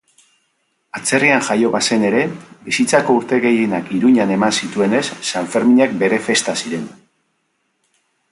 [0.99, 2.23] Atzerrian jaio bazen ere,
[2.69, 6.89] bizitzako urte gehienak Iruñan eman zituenez, Sanferminak bere festa ziren.